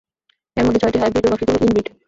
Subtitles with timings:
[0.57, 1.87] এর মধ্যে ছয়টি হাইব্রিড ও বাকিগুলো ইনব্রিড।